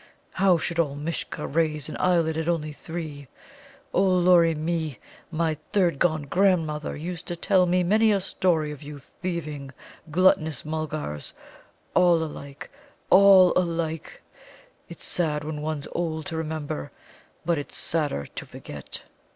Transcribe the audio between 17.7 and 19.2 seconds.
sadder to forget."